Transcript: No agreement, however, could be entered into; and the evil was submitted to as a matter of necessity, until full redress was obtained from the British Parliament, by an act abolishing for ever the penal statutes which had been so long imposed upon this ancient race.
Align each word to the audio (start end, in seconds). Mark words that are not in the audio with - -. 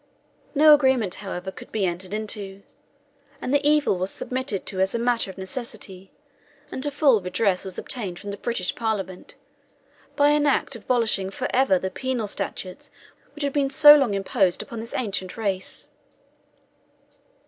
No 0.55 0.73
agreement, 0.73 1.13
however, 1.21 1.51
could 1.51 1.71
be 1.71 1.85
entered 1.85 2.11
into; 2.11 2.63
and 3.39 3.53
the 3.53 3.61
evil 3.63 3.99
was 3.99 4.09
submitted 4.09 4.65
to 4.65 4.79
as 4.81 4.95
a 4.95 4.97
matter 4.97 5.29
of 5.29 5.37
necessity, 5.37 6.11
until 6.71 6.89
full 6.89 7.21
redress 7.21 7.63
was 7.63 7.77
obtained 7.77 8.17
from 8.17 8.31
the 8.31 8.37
British 8.37 8.73
Parliament, 8.73 9.35
by 10.15 10.29
an 10.29 10.47
act 10.47 10.75
abolishing 10.75 11.29
for 11.29 11.47
ever 11.53 11.77
the 11.77 11.91
penal 11.91 12.25
statutes 12.25 12.89
which 13.35 13.43
had 13.43 13.53
been 13.53 13.69
so 13.69 13.95
long 13.95 14.15
imposed 14.15 14.63
upon 14.63 14.79
this 14.79 14.95
ancient 14.95 15.37
race. 15.37 15.87